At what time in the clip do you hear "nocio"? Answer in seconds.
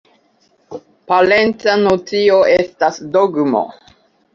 1.85-2.43